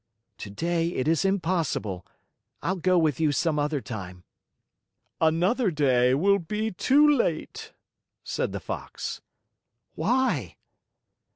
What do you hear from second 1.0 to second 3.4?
is impossible. I'll go with you